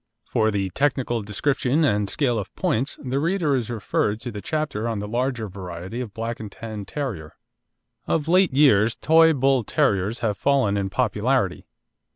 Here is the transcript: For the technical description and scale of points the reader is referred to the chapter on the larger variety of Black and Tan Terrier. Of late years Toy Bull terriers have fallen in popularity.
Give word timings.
For 0.31 0.49
the 0.49 0.71
technical 0.71 1.21
description 1.21 1.83
and 1.83 2.09
scale 2.09 2.39
of 2.39 2.51
points 2.55 2.97
the 3.03 3.19
reader 3.19 3.55
is 3.55 3.69
referred 3.69 4.19
to 4.21 4.31
the 4.31 4.41
chapter 4.41 4.89
on 4.89 4.97
the 4.97 5.07
larger 5.07 5.47
variety 5.47 6.01
of 6.01 6.11
Black 6.15 6.39
and 6.39 6.51
Tan 6.51 6.85
Terrier. 6.85 7.35
Of 8.07 8.27
late 8.27 8.51
years 8.55 8.95
Toy 8.95 9.31
Bull 9.33 9.63
terriers 9.63 10.21
have 10.21 10.37
fallen 10.39 10.75
in 10.75 10.89
popularity. 10.89 11.67